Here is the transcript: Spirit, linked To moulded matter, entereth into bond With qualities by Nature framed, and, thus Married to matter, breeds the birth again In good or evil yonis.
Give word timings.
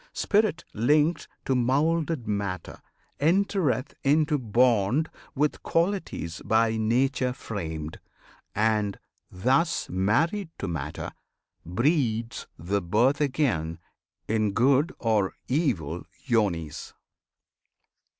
Spirit, 0.13 0.65
linked 0.73 1.27
To 1.45 1.53
moulded 1.53 2.27
matter, 2.27 2.81
entereth 3.19 3.93
into 4.03 4.39
bond 4.39 5.11
With 5.35 5.61
qualities 5.61 6.41
by 6.43 6.75
Nature 6.75 7.33
framed, 7.33 7.99
and, 8.55 8.97
thus 9.29 9.89
Married 9.89 10.49
to 10.57 10.67
matter, 10.67 11.11
breeds 11.63 12.47
the 12.57 12.81
birth 12.81 13.21
again 13.21 13.77
In 14.27 14.53
good 14.53 14.91
or 14.97 15.35
evil 15.47 16.07
yonis. 16.25 16.93